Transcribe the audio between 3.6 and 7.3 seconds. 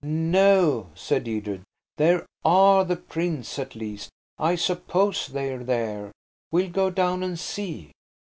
least, I suppose they're there. We'll go down